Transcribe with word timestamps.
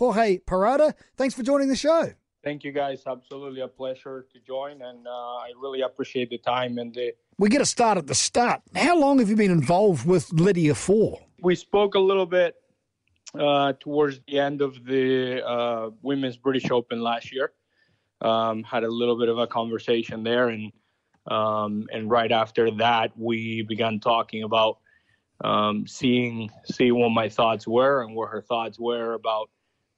Jorge 0.00 0.38
Parada, 0.38 0.94
thanks 1.18 1.34
for 1.34 1.42
joining 1.42 1.68
the 1.68 1.76
show. 1.76 2.10
Thank 2.42 2.64
you, 2.64 2.72
guys. 2.72 3.02
Absolutely 3.06 3.60
a 3.60 3.68
pleasure 3.68 4.24
to 4.32 4.40
join, 4.40 4.80
and 4.80 5.06
uh, 5.06 5.10
I 5.10 5.50
really 5.60 5.82
appreciate 5.82 6.30
the 6.30 6.38
time 6.38 6.78
and 6.78 6.94
the. 6.94 7.12
We 7.38 7.50
get 7.50 7.60
a 7.60 7.66
start 7.66 7.98
at 7.98 8.06
the 8.06 8.14
start. 8.14 8.62
How 8.74 8.98
long 8.98 9.18
have 9.18 9.28
you 9.28 9.36
been 9.36 9.50
involved 9.50 10.06
with 10.06 10.32
Lydia 10.32 10.74
for? 10.74 11.20
We 11.42 11.54
spoke 11.54 11.96
a 11.96 11.98
little 11.98 12.24
bit 12.24 12.54
uh, 13.38 13.74
towards 13.78 14.20
the 14.26 14.38
end 14.38 14.62
of 14.62 14.82
the 14.86 15.46
uh, 15.46 15.90
Women's 16.00 16.38
British 16.38 16.70
Open 16.70 17.02
last 17.02 17.30
year. 17.30 17.52
Um, 18.22 18.62
had 18.62 18.84
a 18.84 18.90
little 18.90 19.18
bit 19.18 19.28
of 19.28 19.36
a 19.36 19.46
conversation 19.46 20.22
there, 20.22 20.48
and 20.48 20.72
um, 21.26 21.88
and 21.92 22.10
right 22.10 22.32
after 22.32 22.70
that, 22.76 23.12
we 23.18 23.66
began 23.68 24.00
talking 24.00 24.44
about 24.44 24.78
um, 25.44 25.86
seeing 25.86 26.50
seeing 26.64 26.98
what 26.98 27.10
my 27.10 27.28
thoughts 27.28 27.68
were 27.68 28.02
and 28.02 28.14
what 28.16 28.30
her 28.30 28.40
thoughts 28.40 28.78
were 28.80 29.12
about 29.12 29.50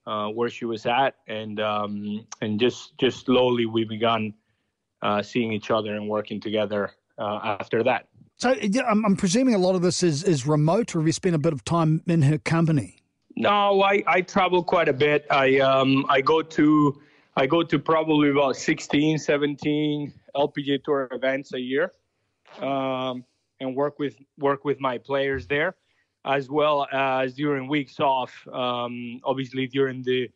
uh, 0.06 0.28
where 0.28 0.48
she 0.48 0.64
was 0.64 0.86
at, 0.86 1.16
and 1.26 1.60
um, 1.60 2.26
and 2.40 2.58
just 2.58 2.96
just 2.98 3.26
slowly 3.26 3.66
we 3.66 3.84
began 3.84 4.34
uh, 5.02 5.22
seeing 5.22 5.52
each 5.52 5.70
other 5.70 5.94
and 5.94 6.08
working 6.08 6.40
together 6.40 6.92
uh, 7.18 7.56
after 7.60 7.82
that. 7.82 8.08
So 8.36 8.54
I'm, 8.88 9.04
I'm 9.04 9.16
presuming 9.16 9.54
a 9.54 9.58
lot 9.58 9.74
of 9.74 9.82
this 9.82 10.02
is 10.02 10.24
is 10.24 10.46
remote, 10.46 10.94
or 10.94 11.00
have 11.00 11.06
you 11.06 11.12
spent 11.12 11.34
a 11.34 11.38
bit 11.38 11.52
of 11.52 11.64
time 11.64 12.02
in 12.06 12.22
her 12.22 12.38
company? 12.38 12.96
No, 13.36 13.82
I, 13.82 14.02
I 14.06 14.20
travel 14.20 14.62
quite 14.62 14.88
a 14.88 14.92
bit. 14.92 15.26
I 15.30 15.58
um 15.60 16.06
I 16.08 16.20
go 16.20 16.42
to 16.42 17.00
I 17.36 17.46
go 17.46 17.62
to 17.62 17.78
probably 17.78 18.30
about 18.30 18.56
16, 18.56 19.18
17 19.18 20.12
LPGA 20.36 20.84
Tour 20.84 21.08
events 21.12 21.54
a 21.54 21.60
year, 21.60 21.92
um, 22.60 23.24
and 23.60 23.74
work 23.74 23.98
with 23.98 24.16
work 24.38 24.64
with 24.64 24.80
my 24.80 24.98
players 24.98 25.46
there, 25.46 25.76
as 26.24 26.48
well 26.48 26.86
as 26.92 27.34
during 27.34 27.68
weeks 27.68 28.00
off. 28.00 28.32
Um, 28.52 29.20
obviously 29.24 29.66
during 29.66 30.02
the 30.02 30.30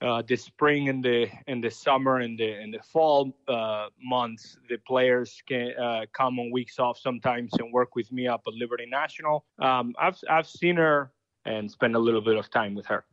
uh, 0.00 0.22
the 0.28 0.36
spring 0.36 0.88
and 0.88 1.04
the 1.04 1.26
and 1.48 1.62
the 1.62 1.70
summer 1.70 2.18
and 2.18 2.38
the 2.38 2.52
and 2.52 2.72
the 2.72 2.78
fall 2.80 3.36
uh, 3.48 3.88
months, 4.00 4.56
the 4.68 4.76
players 4.86 5.42
can 5.48 5.72
uh, 5.76 6.02
come 6.12 6.38
on 6.38 6.52
weeks 6.52 6.78
off 6.78 6.98
sometimes 6.98 7.52
and 7.58 7.72
work 7.72 7.96
with 7.96 8.10
me 8.12 8.28
up 8.28 8.42
at 8.46 8.54
Liberty 8.54 8.86
National. 8.88 9.44
Um, 9.58 9.94
I've 9.98 10.18
I've 10.30 10.46
seen 10.46 10.76
her 10.76 11.10
and 11.44 11.70
spend 11.70 11.96
a 11.96 11.98
little 11.98 12.20
bit 12.20 12.36
of 12.36 12.50
time 12.50 12.74
with 12.74 12.86
her. 12.86 13.04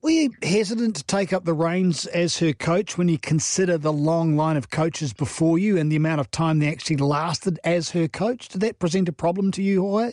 Were 0.00 0.10
you 0.10 0.32
hesitant 0.42 0.96
to 0.96 1.04
take 1.04 1.32
up 1.32 1.44
the 1.44 1.52
reins 1.52 2.06
as 2.06 2.38
her 2.38 2.52
coach 2.52 2.96
when 2.96 3.08
you 3.08 3.18
consider 3.18 3.76
the 3.76 3.92
long 3.92 4.36
line 4.36 4.56
of 4.56 4.70
coaches 4.70 5.12
before 5.12 5.58
you 5.58 5.76
and 5.76 5.92
the 5.92 5.96
amount 5.96 6.20
of 6.20 6.30
time 6.30 6.58
they 6.58 6.68
actually 6.68 6.96
lasted 6.96 7.60
as 7.62 7.90
her 7.90 8.08
coach? 8.08 8.48
Did 8.48 8.62
that 8.62 8.78
present 8.78 9.08
a 9.08 9.12
problem 9.12 9.52
to 9.52 9.62
you, 9.62 9.82
Jorge? 9.82 10.12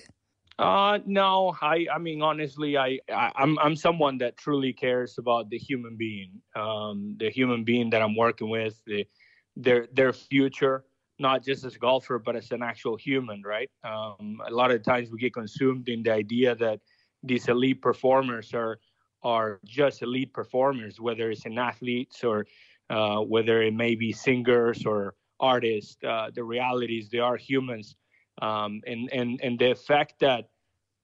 Uh, 0.60 1.00
no, 1.06 1.56
I, 1.62 1.88
I 1.94 2.00
mean, 2.00 2.22
honestly, 2.22 2.78
I, 2.78 3.00
I, 3.10 3.28
am 3.28 3.32
I'm, 3.38 3.60
I'm 3.60 3.76
someone 3.78 4.18
that 4.18 4.36
truly 4.36 4.74
cares 4.74 5.18
about 5.18 5.50
the 5.50 5.58
human 5.58 5.96
being, 5.96 6.32
um, 6.54 7.16
the 7.18 7.30
human 7.30 7.64
being 7.64 7.90
that 7.92 8.02
I'm 8.02 8.14
working 8.14 8.50
with, 8.50 8.82
the, 8.86 9.08
their, 9.56 9.88
their 9.94 10.12
future, 10.12 10.84
not 11.18 11.46
just 11.46 11.64
as 11.64 11.76
a 11.76 11.80
golfer, 11.80 12.20
but 12.20 12.36
as 12.36 12.52
an 12.52 12.62
actual 12.62 12.98
human, 12.98 13.42
right? 13.42 13.70
Um, 13.86 14.42
a 14.46 14.52
lot 14.52 14.72
of 14.72 14.84
times 14.84 15.10
we 15.10 15.18
get 15.18 15.34
consumed 15.34 15.88
in 15.88 16.04
the 16.04 16.12
idea 16.12 16.56
that 16.56 16.82
these 17.24 17.48
elite 17.48 17.82
performers 17.82 18.54
are 18.54 18.80
are 19.24 19.60
just 19.66 20.02
elite 20.02 20.34
performers, 20.34 21.00
whether 21.00 21.30
it's 21.30 21.46
in 21.46 21.58
athletes 21.58 22.24
or 22.24 22.48
uh, 22.90 23.20
whether 23.20 23.62
it 23.62 23.74
may 23.74 23.96
be 23.96 24.12
singers 24.14 24.86
or 24.86 25.16
artists. 25.40 25.98
Uh, 26.06 26.30
the 26.34 26.44
reality 26.44 27.00
is 27.00 27.10
they 27.10 27.20
are 27.20 27.36
humans, 27.36 27.96
um, 28.42 28.82
and 28.88 29.10
and 29.12 29.40
and 29.42 29.60
the 29.60 29.72
effect 29.72 30.20
that 30.20 30.50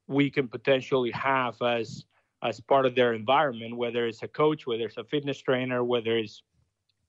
we 0.07 0.29
can 0.29 0.47
potentially 0.47 1.11
have 1.11 1.61
as 1.61 2.05
as 2.43 2.59
part 2.59 2.85
of 2.85 2.95
their 2.95 3.13
environment, 3.13 3.75
whether 3.75 4.05
it's 4.05 4.21
a 4.23 4.27
coach, 4.27 4.67
whether 4.67 4.85
it's 4.85 4.97
a 4.97 5.03
fitness 5.03 5.39
trainer, 5.39 5.83
whether 5.83 6.17
it's 6.17 6.43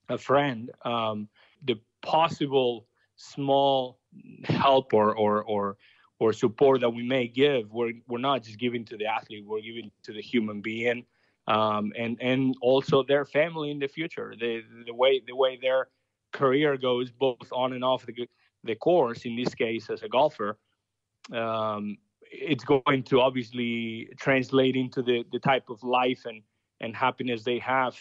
a 0.09 0.17
friend, 0.17 0.71
um, 0.85 1.29
the 1.65 1.79
possible 2.03 2.87
small 3.17 3.99
help 4.45 4.93
or 4.95 5.15
or 5.15 5.43
or 5.45 5.77
or 6.19 6.33
support 6.33 6.81
that 6.81 6.91
we 6.91 7.07
may 7.07 7.27
give, 7.27 7.73
we're 7.73 7.93
we're 8.09 8.19
not 8.19 8.43
just 8.43 8.59
giving 8.59 8.85
to 8.87 8.97
the 8.97 9.07
athlete, 9.07 9.45
we're 9.47 9.61
giving 9.61 9.91
to 10.03 10.13
the 10.13 10.23
human 10.23 10.61
being, 10.61 11.05
um, 11.47 11.93
and 11.97 12.17
and 12.21 12.55
also 12.63 13.03
their 13.03 13.25
family 13.25 13.71
in 13.71 13.79
the 13.79 13.89
future. 13.89 14.35
The 14.39 14.63
the 14.87 14.95
way 14.95 15.21
the 15.27 15.37
way 15.37 15.59
their 15.61 15.89
career 16.33 16.77
goes, 16.77 17.11
both 17.11 17.53
on 17.53 17.73
and 17.73 17.85
off 17.85 18.07
the 18.07 18.29
the 18.67 18.75
course. 18.75 19.25
In 19.25 19.37
this 19.37 19.55
case, 19.55 19.91
as 19.91 20.03
a 20.03 20.09
golfer, 20.09 20.59
um, 21.33 21.97
it's 22.31 22.65
going 22.65 23.03
to 23.05 23.21
obviously 23.21 24.09
translate 24.19 24.77
into 24.77 25.03
the 25.03 25.25
the 25.33 25.39
type 25.39 25.69
of 25.69 25.83
life 25.83 26.23
and 26.27 26.43
and 26.81 26.95
happiness 26.95 27.43
they 27.43 27.59
have 27.59 27.97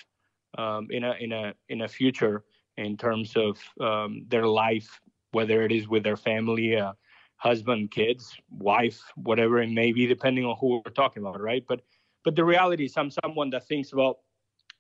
um, 0.58 0.88
in 0.90 1.04
a 1.04 1.14
in 1.20 1.32
a 1.32 1.54
in 1.70 1.82
a 1.82 1.88
future 1.88 2.44
in 2.78 2.98
terms 2.98 3.36
of 3.36 3.58
um, 3.80 4.26
their 4.28 4.46
life, 4.46 5.00
whether 5.32 5.64
it 5.64 5.72
is 5.72 5.88
with 5.88 6.04
their 6.04 6.18
family. 6.18 6.76
Uh, 6.78 6.94
husband, 7.38 7.92
kids, 7.92 8.36
wife, 8.50 9.00
whatever 9.16 9.62
it 9.62 9.70
may 9.70 9.92
be, 9.92 10.08
depending 10.08 10.46
on 10.46 10.56
who 10.60 10.82
we're 10.84 10.92
talking 10.92 11.22
about, 11.22 11.42
right? 11.42 11.64
But 11.68 11.82
but 12.24 12.36
the 12.36 12.44
reality 12.44 12.86
is 12.86 12.98
I'm 12.98 13.12
someone 13.12 13.50
that 13.52 13.68
thinks 13.68 13.94
about 13.94 14.18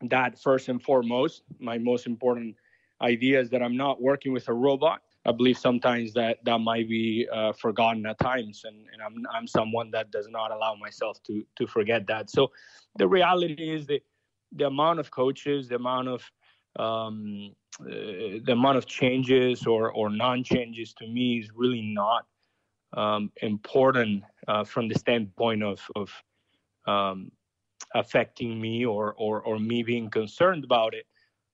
that 0.01 0.39
first 0.39 0.67
and 0.69 0.81
foremost. 0.81 1.43
My 1.59 1.77
most 1.77 2.07
important 2.07 2.55
idea 3.01 3.39
is 3.39 3.49
that 3.51 3.61
I'm 3.61 3.77
not 3.77 4.01
working 4.01 4.33
with 4.33 4.47
a 4.47 4.53
robot. 4.53 5.01
I 5.25 5.31
believe 5.31 5.57
sometimes 5.57 6.13
that 6.13 6.37
that 6.45 6.59
might 6.59 6.87
be 6.87 7.27
uh, 7.33 7.51
forgotten 7.53 8.05
at 8.05 8.19
times, 8.19 8.63
and, 8.65 8.85
and 8.91 9.01
I'm 9.01 9.23
I'm 9.33 9.47
someone 9.47 9.91
that 9.91 10.11
does 10.11 10.27
not 10.29 10.51
allow 10.51 10.75
myself 10.75 11.21
to 11.23 11.43
to 11.57 11.67
forget 11.67 12.07
that. 12.07 12.29
So 12.29 12.51
the 12.97 13.07
reality 13.07 13.71
is 13.75 13.87
the 13.87 14.01
the 14.51 14.67
amount 14.67 14.99
of 14.99 15.11
coaches, 15.11 15.67
the 15.69 15.75
amount 15.75 16.07
of 16.09 16.31
um, 16.77 17.53
uh, 17.81 18.39
the 18.45 18.51
amount 18.51 18.77
of 18.77 18.85
changes 18.85 19.65
or 19.65 19.91
or 19.91 20.09
non 20.09 20.43
changes 20.43 20.93
to 20.95 21.07
me 21.07 21.39
is 21.39 21.49
really 21.55 21.81
not 21.81 22.25
um, 22.95 23.31
important 23.41 24.23
uh, 24.47 24.63
from 24.63 24.87
the 24.87 24.95
standpoint 24.95 25.63
of, 25.63 25.79
of 25.95 26.09
um, 26.87 27.31
affecting 27.93 28.59
me 28.59 28.85
or, 28.85 29.13
or, 29.17 29.41
or 29.41 29.59
me 29.59 29.83
being 29.83 30.09
concerned 30.09 30.63
about 30.63 30.93
it 30.93 31.05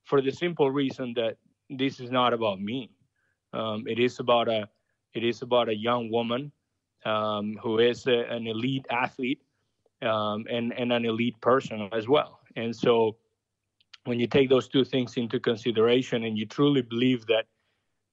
for 0.04 0.22
the 0.22 0.32
simple 0.32 0.72
reason 0.72 1.14
that 1.16 1.38
this 1.70 2.00
is 2.00 2.12
not 2.12 2.34
about 2.34 2.62
me. 2.62 2.90
Um, 3.54 3.86
it 3.88 4.00
is 4.00 4.20
about 4.20 4.48
a 4.48 4.70
it 5.14 5.24
is 5.24 5.42
about 5.42 5.68
a 5.70 5.76
young 5.76 6.10
woman 6.10 6.52
um, 7.06 7.58
who 7.62 7.80
is 7.80 8.08
a, 8.08 8.20
an 8.30 8.48
elite 8.48 8.86
athlete 8.90 9.42
um, 10.02 10.46
and 10.50 10.74
and 10.78 10.92
an 10.92 11.06
elite 11.06 11.40
person 11.42 11.90
as 11.92 12.08
well. 12.08 12.40
And 12.56 12.76
so, 12.76 13.18
when 14.06 14.20
you 14.20 14.28
take 14.28 14.50
those 14.50 14.68
two 14.68 14.84
things 14.84 15.18
into 15.18 15.40
consideration, 15.40 16.24
and 16.24 16.38
you 16.38 16.46
truly 16.46 16.82
believe 16.82 17.26
that 17.28 17.46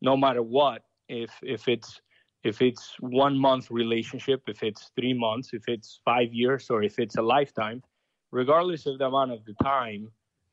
no 0.00 0.16
matter 0.16 0.42
what, 0.42 0.82
if 1.08 1.30
if 1.42 1.68
it's 1.68 2.00
if 2.44 2.62
it's 2.62 2.94
one 3.00 3.36
month 3.36 3.70
relationship, 3.70 4.42
if 4.46 4.62
it's 4.62 4.90
three 4.94 5.12
months, 5.12 5.50
if 5.52 5.68
it's 5.68 6.00
five 6.04 6.32
years, 6.32 6.70
or 6.70 6.82
if 6.82 6.98
it's 6.98 7.16
a 7.16 7.22
lifetime, 7.22 7.82
regardless 8.30 8.86
of 8.86 8.98
the 8.98 9.06
amount 9.06 9.32
of 9.32 9.44
the 9.44 9.54
time, 9.62 10.10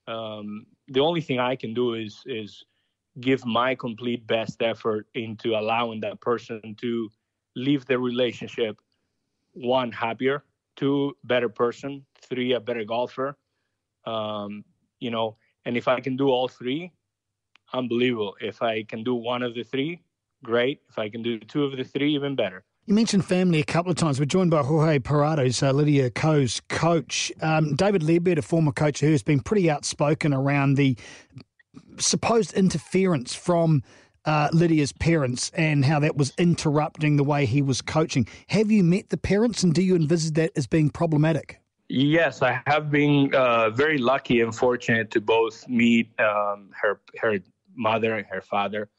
um, 0.07 0.65
the 0.87 0.99
only 0.99 1.21
thing 1.21 1.39
I 1.39 1.55
can 1.55 1.73
do 1.73 1.93
is 1.93 2.21
is 2.25 2.63
give 3.21 3.45
my 3.45 3.75
complete 3.75 4.25
best 4.27 4.61
effort 4.61 5.07
into 5.13 5.55
allowing 5.55 6.01
that 6.01 6.19
person 6.19 6.75
to 6.81 7.09
leave 7.55 7.85
the 7.85 7.97
relationship 7.97 8.77
one 9.53 9.91
happier, 9.91 10.43
two 10.75 11.15
better 11.23 11.49
person, 11.49 12.05
three 12.21 12.53
a 12.53 12.59
better 12.59 12.83
golfer. 12.83 13.37
Um, 14.05 14.63
you 14.99 15.09
know, 15.11 15.37
and 15.65 15.77
if 15.77 15.87
I 15.87 15.99
can 15.99 16.17
do 16.17 16.29
all 16.29 16.47
three, 16.47 16.91
unbelievable. 17.73 18.35
If 18.39 18.61
I 18.61 18.83
can 18.83 19.03
do 19.03 19.15
one 19.15 19.43
of 19.43 19.55
the 19.55 19.63
three, 19.63 20.01
great. 20.43 20.81
If 20.89 20.99
I 20.99 21.09
can 21.09 21.23
do 21.23 21.39
two 21.39 21.63
of 21.63 21.75
the 21.77 21.83
three, 21.83 22.13
even 22.13 22.35
better. 22.35 22.63
You 22.85 22.93
mentioned 22.93 23.25
family 23.25 23.59
a 23.59 23.63
couple 23.63 23.89
of 23.89 23.97
times. 23.97 24.19
We're 24.19 24.27
joined 24.27 24.51
by 24.51 24.61
Jorge 24.61 24.99
Parada, 24.99 25.43
who's 25.43 25.63
uh, 25.63 25.71
Lydia 25.71 26.11
Ko's 26.11 26.61
coach. 26.69 27.31
Um, 27.41 27.75
David 27.75 28.03
Leadbetter, 28.03 28.37
a 28.37 28.41
former 28.43 28.71
coach 28.71 28.99
who 28.99 29.09
has 29.09 29.23
been 29.23 29.39
pretty 29.39 29.71
outspoken 29.71 30.35
around 30.35 30.75
the 30.75 30.95
supposed 31.99 32.53
interference 32.53 33.33
from 33.33 33.83
uh, 34.25 34.49
Lydia's 34.53 34.91
parents 34.91 35.51
and 35.53 35.85
how 35.85 35.99
that 35.99 36.17
was 36.17 36.33
interrupting 36.37 37.17
the 37.17 37.23
way 37.23 37.45
he 37.45 37.61
was 37.61 37.81
coaching. 37.81 38.27
Have 38.47 38.71
you 38.71 38.83
met 38.83 39.09
the 39.09 39.17
parents 39.17 39.63
and 39.63 39.73
do 39.73 39.81
you 39.81 39.95
envisage 39.95 40.33
that 40.33 40.51
as 40.55 40.67
being 40.67 40.89
problematic? 40.89 41.59
Yes, 41.87 42.41
I 42.41 42.61
have 42.65 42.89
been 42.89 43.33
uh, 43.35 43.69
very 43.69 43.99
lucky 43.99 44.41
and 44.41 44.55
fortunate 44.55 45.11
to 45.11 45.21
both 45.21 45.67
meet 45.67 46.09
um, 46.19 46.71
her 46.81 46.99
her 47.19 47.37
mother 47.75 48.15
and 48.15 48.25
her 48.27 48.41
father 48.41 48.89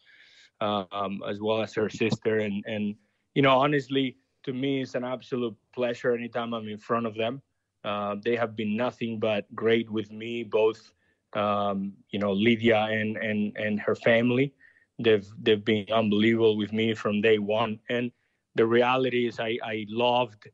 um, 0.61 1.23
as 1.29 1.41
well 1.41 1.63
as 1.63 1.75
her 1.75 1.89
sister. 1.89 2.39
And, 2.39 2.65
and, 2.67 2.95
you 3.35 3.43
know, 3.43 3.57
honestly, 3.59 4.17
to 4.45 4.53
me, 4.53 4.83
it's 4.83 4.95
an 4.95 5.05
absolute 5.05 5.57
pleasure 5.75 6.15
anytime 6.15 6.55
I'm 6.55 6.69
in 6.69 6.79
front 6.79 7.07
of 7.07 7.15
them. 7.15 7.43
Uh, 7.85 8.17
they 8.25 8.37
have 8.37 8.57
been 8.57 8.77
nothing 8.77 9.19
but 9.19 9.53
great 9.55 9.91
with 9.91 10.11
me, 10.11 10.43
both, 10.43 10.93
um, 11.37 11.93
you 12.11 12.19
know, 12.19 12.33
Lydia 12.33 12.89
and, 12.91 13.17
and, 13.19 13.57
and 13.57 13.81
her 13.81 13.95
family. 13.95 14.55
They've, 14.99 15.29
they've 15.41 15.65
been 15.65 15.87
unbelievable 15.93 16.57
with 16.57 16.73
me 16.73 16.95
from 16.95 17.21
day 17.21 17.39
one. 17.39 17.79
And 17.91 18.11
the 18.55 18.67
reality 18.67 19.29
is 19.29 19.39
I, 19.39 19.59
I 19.63 19.87
loved 19.91 20.49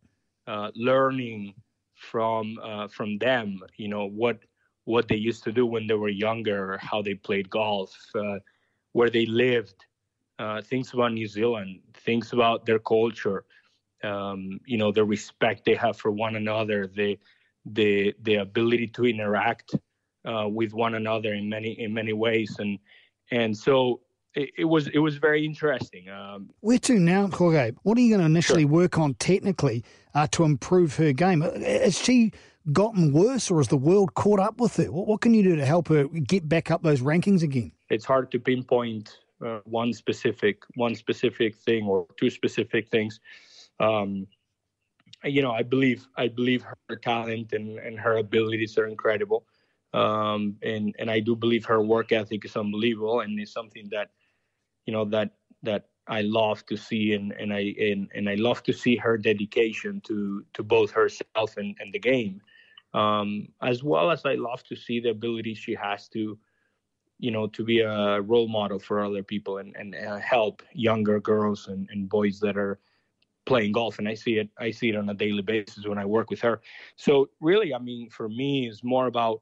uh, 0.47 0.71
learning 0.75 1.55
from 1.95 2.59
uh, 2.63 2.89
from 2.89 3.19
them. 3.19 3.61
You 3.77 3.89
know 3.89 4.09
what 4.09 4.41
what 4.85 5.09
they 5.09 5.17
used 5.17 5.45
to 5.45 5.53
do 5.53 5.65
when 5.67 5.87
they 5.87 5.95
were 5.95 6.09
younger, 6.09 6.79
how 6.79 7.03
they 7.03 7.15
played 7.15 7.49
golf, 7.49 7.97
uh, 8.17 8.39
where 8.93 9.11
they 9.11 9.27
lived, 9.27 9.87
uh, 10.39 10.61
things 10.61 10.93
about 10.93 11.13
New 11.13 11.29
Zealand, 11.29 11.81
things 11.95 12.33
about 12.33 12.67
their 12.67 12.81
culture. 12.81 13.45
Um, 14.03 14.59
you 14.67 14.79
know 14.79 14.91
the 14.91 15.05
respect 15.05 15.65
they 15.65 15.77
have 15.77 15.97
for 15.97 16.11
one 16.11 16.35
another, 16.37 16.89
the 16.89 17.19
the 17.65 18.15
the 18.23 18.37
ability 18.37 18.89
to 18.89 19.07
interact 19.07 19.77
uh, 20.25 20.49
with 20.49 20.73
one 20.73 20.95
another 20.95 21.35
in 21.35 21.49
many 21.49 21.73
in 21.81 21.93
many 21.93 22.13
ways, 22.13 22.57
and 22.59 22.79
and 23.31 23.57
so 23.57 24.01
it, 24.35 24.51
it 24.59 24.65
was 24.65 24.89
it 24.89 24.99
was 24.99 25.17
very 25.17 25.45
interesting. 25.45 26.09
Um, 26.09 26.51
Where 26.61 26.79
to 26.79 26.99
now, 26.99 27.29
Jorge? 27.29 27.73
What 27.83 27.99
are 27.99 28.01
you 28.01 28.11
going 28.11 28.21
to 28.21 28.27
initially 28.27 28.63
sure. 28.63 28.71
work 28.71 28.99
on 28.99 29.15
technically 29.15 29.85
uh, 30.15 30.27
to 30.33 30.45
improve 30.45 30.97
her 30.97 31.13
game? 31.13 31.41
Has 31.41 31.99
she 31.99 32.33
gotten 32.73 33.13
worse, 33.13 33.51
or 33.51 33.59
has 33.59 33.69
the 33.69 33.77
world 33.77 34.15
caught 34.15 34.39
up 34.39 34.61
with 34.61 34.77
her? 34.77 34.91
What, 34.91 35.07
what 35.07 35.21
can 35.21 35.35
you 35.35 35.43
do 35.43 35.57
to 35.57 35.65
help 35.65 35.89
her 35.89 36.05
get 36.05 36.49
back 36.49 36.71
up 36.71 36.83
those 36.83 37.01
rankings 37.01 37.43
again? 37.43 37.73
It's 37.91 38.05
hard 38.05 38.31
to 38.33 38.39
pinpoint 38.39 39.19
uh, 39.45 39.61
one 39.65 39.93
specific 39.93 40.63
one 40.77 40.95
specific 40.95 41.57
thing 41.57 41.87
or 41.87 42.07
two 42.17 42.31
specific 42.31 42.89
things. 42.89 43.21
Um, 43.81 44.27
you 45.25 45.43
know, 45.43 45.53
I 45.53 45.63
believe 45.63 46.07
I 46.17 46.29
believe 46.29 46.65
her 46.89 46.97
talent 46.97 47.53
and, 47.53 47.79
and 47.79 47.99
her 47.99 48.19
abilities 48.19 48.79
are 48.79 48.87
incredible. 48.87 49.45
Um, 49.95 50.57
and 50.63 50.95
and 50.99 51.11
I 51.11 51.21
do 51.21 51.37
believe 51.37 51.65
her 51.67 51.83
work 51.83 52.13
ethic 52.13 52.45
is 52.45 52.57
unbelievable, 52.57 53.21
and 53.21 53.39
it's 53.39 53.53
something 53.53 53.89
that 53.91 54.11
you 54.87 54.93
know 54.93 55.05
that 55.07 55.35
that 55.63 55.87
I 56.09 56.23
love 56.23 56.65
to 56.67 56.77
see, 56.77 57.13
and 57.13 57.33
and 57.33 57.53
I 57.53 57.75
and, 57.79 58.11
and 58.15 58.29
I 58.29 58.35
love 58.35 58.63
to 58.65 58.73
see 58.73 58.97
her 58.97 59.19
dedication 59.19 60.01
to 60.07 60.45
to 60.55 60.63
both 60.63 60.91
herself 60.93 61.57
and, 61.57 61.77
and 61.79 61.93
the 61.93 61.99
game, 61.99 62.41
um, 62.95 63.49
as 63.61 63.83
well 63.83 64.11
as 64.11 64.25
I 64.25 64.35
love 64.35 64.65
to 64.65 64.77
see 64.77 64.99
the 65.01 65.11
ability 65.11 65.55
she 65.55 65.75
has 65.75 66.09
to, 66.09 66.39
you 67.19 67.31
know, 67.31 67.47
to 67.49 67.65
be 67.65 67.81
a 67.81 68.21
role 68.23 68.49
model 68.49 68.79
for 68.79 69.05
other 69.05 69.23
people 69.23 69.59
and 69.59 69.77
and 69.77 69.95
uh, 69.95 70.19
help 70.19 70.63
younger 70.73 71.21
girls 71.21 71.69
and, 71.69 71.89
and 71.91 72.09
boys 72.09 72.41
that 72.41 72.57
are 72.57 72.81
playing 73.45 73.73
golf 73.73 73.99
and 73.99 74.09
I 74.09 74.15
see 74.15 74.39
it 74.39 74.49
I 74.59 74.71
see 74.71 74.91
it 74.91 74.97
on 74.97 75.09
a 75.09 75.15
daily 75.15 75.43
basis 75.43 75.87
when 75.87 75.99
I 75.99 76.05
work 76.05 76.31
with 76.31 76.41
her. 76.41 76.61
So 76.97 77.29
really 77.41 77.75
I 77.75 77.79
mean 77.79 78.09
for 78.11 78.29
me 78.29 78.69
it's 78.69 78.85
more 78.85 79.07
about 79.07 79.41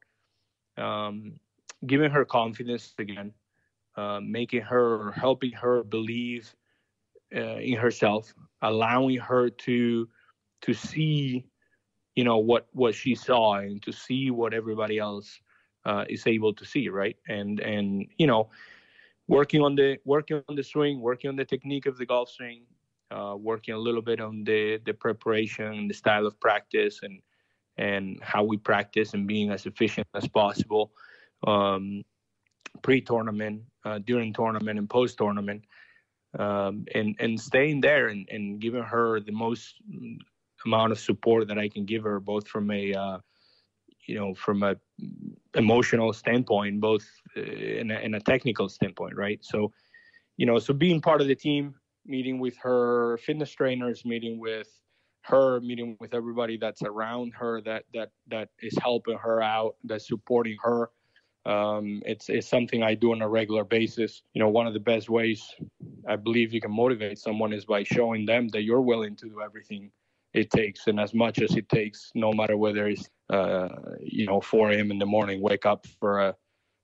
um, 0.81 1.39
giving 1.87 2.11
her 2.11 2.25
confidence 2.25 2.95
again, 2.99 3.33
uh, 3.97 4.21
making 4.21 4.63
her, 4.63 5.13
helping 5.13 5.53
her 5.53 5.83
believe 5.83 6.55
uh, 7.35 7.57
in 7.57 7.77
herself, 7.77 8.33
allowing 8.63 9.19
her 9.19 9.51
to 9.51 10.09
to 10.63 10.75
see, 10.75 11.47
you 12.15 12.25
know, 12.25 12.39
what 12.39 12.69
what 12.73 12.95
she 12.95 13.15
saw 13.15 13.55
and 13.55 13.83
to 13.83 13.93
see 13.93 14.31
what 14.31 14.53
everybody 14.53 14.99
else 14.99 15.41
uh, 15.85 16.05
is 16.09 16.27
able 16.27 16.53
to 16.55 16.65
see, 16.65 16.89
right? 16.89 17.17
And 17.29 17.61
and 17.61 18.07
you 18.19 18.27
know, 18.27 18.51
working 19.29 19.63
on 19.63 19.75
the 19.75 19.99
working 20.05 20.43
on 20.49 20.57
the 20.57 20.63
swing, 20.65 21.01
working 21.01 21.31
on 21.31 21.37
the 21.37 21.45
technique 21.45 21.87
of 21.87 21.97
the 21.97 22.07
golf 22.07 22.31
swing, 22.31 22.63
uh, 23.11 23.37
working 23.39 23.75
a 23.75 23.79
little 23.79 24.03
bit 24.03 24.21
on 24.21 24.45
the 24.45 24.81
the 24.85 24.93
preparation, 24.93 25.67
and 25.67 25.91
the 25.91 25.95
style 25.95 26.27
of 26.27 26.39
practice, 26.41 27.01
and 27.03 27.21
and 27.81 28.19
how 28.23 28.45
we 28.45 28.59
practice 28.59 29.15
and 29.15 29.27
being 29.27 29.51
as 29.51 29.65
efficient 29.65 30.07
as 30.15 30.29
possible 30.29 30.93
um, 31.47 32.05
pre-tournament, 32.83 33.63
uh, 33.85 33.99
during 33.99 34.33
tournament, 34.33 34.79
and 34.79 34.89
post-tournament, 34.89 35.65
um, 36.39 36.85
and 36.95 37.17
and 37.19 37.41
staying 37.41 37.81
there 37.81 38.09
and, 38.09 38.29
and 38.31 38.61
giving 38.61 38.83
her 38.83 39.19
the 39.21 39.33
most 39.33 39.75
amount 40.67 40.93
of 40.93 41.01
support 41.01 41.49
that 41.49 41.59
I 41.59 41.69
can 41.69 41.87
give 41.87 42.03
her, 42.05 42.21
both 42.21 42.47
from 42.47 42.71
a 42.71 42.93
uh, 42.93 43.19
you 44.07 44.15
know 44.17 44.35
from 44.35 44.63
a 44.63 44.77
emotional 45.55 46.13
standpoint, 46.13 46.81
both 46.81 47.07
uh, 47.37 47.41
in 47.41 47.91
a, 47.91 47.99
in 48.01 48.15
a 48.15 48.21
technical 48.21 48.69
standpoint, 48.69 49.17
right? 49.17 49.41
So 49.43 49.73
you 50.37 50.47
know, 50.47 50.59
so 50.59 50.75
being 50.75 51.01
part 51.01 51.23
of 51.23 51.27
the 51.27 51.35
team, 51.35 51.75
meeting 52.05 52.39
with 52.39 52.57
her 52.59 53.19
fitness 53.19 53.51
trainers, 53.51 54.05
meeting 54.05 54.39
with 54.39 54.69
her 55.23 55.61
meeting 55.61 55.97
with 56.01 56.15
everybody 56.15 56.57
that's 56.57 56.83
around 56.83 57.33
her 57.35 57.61
that 57.63 57.85
that 57.95 58.11
that 58.29 58.49
is 58.61 58.77
helping 58.81 59.19
her 59.19 59.43
out 59.43 59.77
that's 59.85 60.09
supporting 60.09 60.57
her 60.63 60.91
um, 61.47 62.03
it's 62.05 62.29
it's 62.29 62.47
something 62.47 62.83
I 62.83 62.95
do 62.95 63.13
on 63.13 63.23
a 63.23 63.29
regular 63.29 63.65
basis. 63.65 64.23
You 64.35 64.41
know, 64.41 64.49
one 64.49 64.67
of 64.67 64.75
the 64.75 64.81
best 64.81 65.09
ways 65.09 65.55
I 66.07 66.17
believe 66.17 66.53
you 66.53 66.61
can 66.61 66.73
motivate 66.73 67.19
someone 67.19 67.53
is 67.53 67.65
by 67.65 67.83
showing 67.83 68.27
them 68.27 68.49
that 68.49 68.63
you're 68.63 68.83
willing 68.83 69.17
to 69.17 69.27
do 69.27 69.41
everything 69.41 69.91
it 70.33 70.51
takes 70.51 70.87
and 70.87 71.01
as 71.01 71.13
much 71.13 71.41
as 71.41 71.57
it 71.57 71.69
takes, 71.69 72.13
no 72.15 72.33
matter 72.33 72.57
whether 72.57 72.87
it's 72.87 73.09
uh, 73.31 73.69
you 74.01 74.27
know 74.27 74.41
4 74.41 74.73
a.m. 74.73 74.91
in 74.91 74.99
the 74.99 75.07
morning, 75.07 75.41
wake 75.41 75.65
up 75.65 75.87
for 75.99 76.21
a 76.21 76.37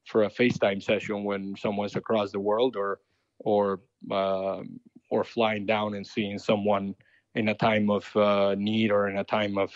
for 0.07 0.25
a 0.25 0.31
FaceTime 0.31 0.83
session 0.83 1.25
when 1.25 1.55
someone's 1.57 1.97
across 1.97 2.33
the 2.33 2.41
world, 2.41 2.77
or 2.77 3.01
or 3.41 3.81
uh, 4.11 4.63
or 5.11 5.23
flying 5.23 5.67
down 5.67 5.95
and 5.95 6.07
seeing 6.07 6.39
someone 6.39 6.95
in 7.37 7.49
a 7.49 7.55
time 7.55 7.91
of 7.91 8.17
uh, 8.17 8.55
need 8.59 8.91
or 8.91 9.09
in 9.09 9.19
a 9.19 9.25
time 9.25 9.59
of 9.59 9.71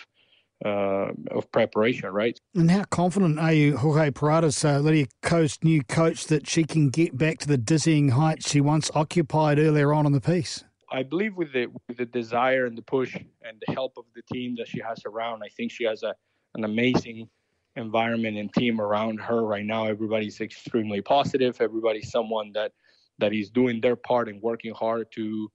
uh, 0.65 1.11
of 1.31 1.51
preparation, 1.51 2.09
right? 2.09 2.37
And 2.53 2.69
how 2.69 2.83
confident 2.85 3.39
are 3.39 3.53
you, 3.53 3.77
Jorge 3.77 4.11
Paradas, 4.11 4.63
uh, 4.63 4.79
Lydia 4.79 5.07
Ko's 5.23 5.57
new 5.63 5.83
coach, 5.83 6.27
that 6.27 6.47
she 6.47 6.63
can 6.63 6.89
get 6.89 7.17
back 7.17 7.39
to 7.39 7.47
the 7.47 7.57
dizzying 7.57 8.09
heights 8.09 8.51
she 8.51 8.61
once 8.61 8.91
occupied 8.93 9.57
earlier 9.57 9.91
on 9.91 10.05
in 10.05 10.11
the 10.11 10.21
piece? 10.21 10.63
I 10.91 11.03
believe 11.03 11.35
with 11.35 11.53
the 11.53 11.67
with 11.87 11.97
the 11.97 12.05
desire 12.05 12.65
and 12.65 12.77
the 12.77 12.81
push 12.83 13.15
and 13.15 13.57
the 13.65 13.73
help 13.73 13.93
of 13.97 14.05
the 14.15 14.21
team 14.33 14.55
that 14.57 14.67
she 14.67 14.81
has 14.81 15.01
around, 15.05 15.41
I 15.43 15.49
think 15.49 15.71
she 15.71 15.85
has 15.85 16.03
a 16.03 16.13
an 16.55 16.65
amazing 16.65 17.29
environment 17.77 18.37
and 18.37 18.53
team 18.53 18.81
around 18.81 19.19
her 19.21 19.45
right 19.45 19.65
now. 19.65 19.85
Everybody's 19.85 20.41
extremely 20.41 21.01
positive. 21.01 21.61
Everybody's 21.61 22.11
someone 22.11 22.51
that 22.53 22.73
that 23.19 23.33
is 23.33 23.49
doing 23.49 23.79
their 23.79 23.95
part 23.95 24.27
and 24.27 24.41
working 24.41 24.73
hard 24.73 25.07
to 25.13 25.49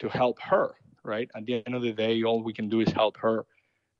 to 0.00 0.08
help 0.08 0.38
her 0.40 0.74
right? 1.04 1.30
At 1.34 1.46
the 1.46 1.62
end 1.66 1.74
of 1.74 1.82
the 1.82 1.92
day, 1.92 2.22
all 2.22 2.42
we 2.42 2.52
can 2.52 2.68
do 2.68 2.80
is 2.80 2.90
help 2.92 3.16
her 3.18 3.44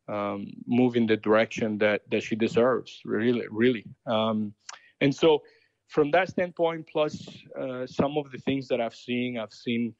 um, 0.08 0.52
move 0.66 0.96
in 0.96 1.06
the 1.06 1.16
direction 1.16 1.78
that 1.78 2.02
that 2.10 2.22
she 2.22 2.36
deserves. 2.36 3.00
Really, 3.04 3.46
really. 3.50 3.84
Um, 4.06 4.54
and 5.00 5.14
so, 5.14 5.42
from 5.88 6.10
that 6.12 6.28
standpoint, 6.28 6.88
plus 6.90 7.26
uh, 7.58 7.86
some 7.86 8.16
of 8.16 8.30
the 8.30 8.38
things 8.38 8.68
that 8.68 8.80
I've 8.80 8.94
seen, 8.94 9.38
I've 9.38 9.52
seen, 9.52 9.94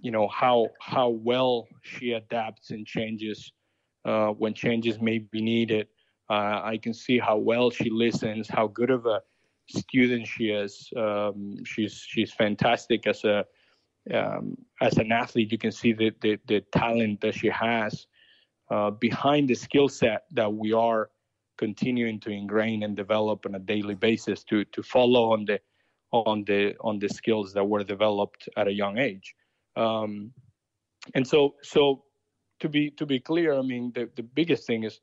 you 0.00 0.10
know, 0.10 0.28
how 0.28 0.68
how 0.80 1.08
well 1.08 1.68
she 1.82 2.12
adapts 2.12 2.70
and 2.70 2.86
changes 2.86 3.52
uh, 4.04 4.28
when 4.28 4.54
changes 4.54 5.00
may 5.00 5.18
be 5.18 5.40
needed. 5.40 5.88
Uh, 6.28 6.60
I 6.64 6.78
can 6.82 6.92
see 6.92 7.18
how 7.18 7.36
well 7.36 7.70
she 7.70 7.88
listens, 7.88 8.48
how 8.48 8.66
good 8.66 8.90
of 8.90 9.06
a 9.06 9.22
student 9.68 10.26
she 10.26 10.46
is. 10.46 10.90
Um, 10.96 11.64
she's 11.64 12.04
she's 12.06 12.32
fantastic 12.32 13.06
as 13.06 13.24
a 13.24 13.44
um, 14.14 14.56
as 14.80 14.98
an 14.98 15.12
athlete, 15.12 15.50
you 15.52 15.58
can 15.58 15.72
see 15.72 15.92
the, 15.92 16.12
the, 16.20 16.38
the 16.46 16.60
talent 16.72 17.20
that 17.20 17.34
she 17.34 17.48
has 17.48 18.06
uh, 18.70 18.90
behind 18.90 19.48
the 19.48 19.54
skill 19.54 19.88
set 19.88 20.24
that 20.32 20.52
we 20.52 20.72
are 20.72 21.10
continuing 21.58 22.20
to 22.20 22.30
ingrain 22.30 22.82
and 22.82 22.96
develop 22.96 23.46
on 23.46 23.54
a 23.54 23.58
daily 23.58 23.94
basis 23.94 24.44
to 24.44 24.64
to 24.66 24.82
follow 24.82 25.32
on 25.32 25.44
the 25.44 25.58
on 26.12 26.44
the 26.44 26.74
on 26.80 26.98
the 26.98 27.08
skills 27.08 27.52
that 27.52 27.64
were 27.64 27.82
developed 27.82 28.48
at 28.56 28.68
a 28.68 28.72
young 28.72 28.98
age. 28.98 29.34
Um, 29.76 30.32
and 31.14 31.26
so 31.26 31.54
so 31.62 32.04
to 32.60 32.68
be 32.68 32.90
to 32.90 33.06
be 33.06 33.20
clear, 33.20 33.54
I 33.54 33.62
mean 33.62 33.92
the, 33.94 34.10
the 34.16 34.22
biggest 34.22 34.66
thing 34.66 34.84
is 34.84 35.00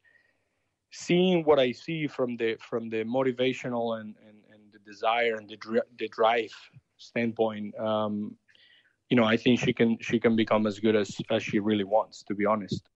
seeing 0.91 1.43
what 1.43 1.59
I 1.59 1.71
see 1.71 2.07
from 2.07 2.37
the 2.37 2.57
from 2.59 2.89
the 2.89 3.03
motivational 3.03 3.99
and, 3.99 4.15
and, 4.27 4.37
and 4.51 4.61
the 4.71 4.79
desire 4.79 5.35
and 5.35 5.49
the, 5.49 5.57
the 5.97 6.07
drive 6.09 6.53
standpoint 6.97 7.77
um, 7.79 8.35
you 9.09 9.17
know, 9.17 9.25
I 9.25 9.37
think 9.37 9.59
she 9.59 9.73
can 9.73 9.97
she 10.01 10.19
can 10.19 10.35
become 10.35 10.67
as 10.67 10.79
good 10.79 10.95
as 10.95 11.15
as 11.29 11.43
she 11.43 11.59
really 11.59 11.83
wants. 11.83 12.23
To 12.23 12.35
be 12.35 12.45
honest. 12.45 12.89